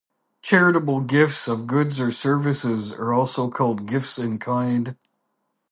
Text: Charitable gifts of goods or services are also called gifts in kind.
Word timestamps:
Charitable 0.41 1.01
gifts 1.01 1.47
of 1.47 1.67
goods 1.67 1.99
or 1.99 2.09
services 2.09 2.91
are 2.91 3.13
also 3.13 3.51
called 3.51 3.85
gifts 3.85 4.17
in 4.17 4.39
kind. 4.39 4.97